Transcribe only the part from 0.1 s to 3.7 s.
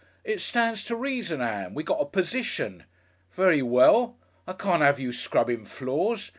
"It stands to reason, Ann, we got a position. Very